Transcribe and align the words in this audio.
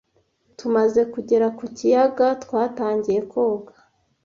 Tumaze 0.59 1.01
kugera 1.13 1.47
ku 1.57 1.65
kiyaga, 1.77 2.27
twatangiye 2.43 3.21
koga. 3.31 3.73